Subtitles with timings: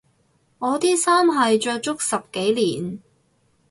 [0.57, 2.99] 我啲衫係着足十幾年